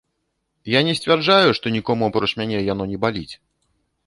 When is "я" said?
0.75-0.79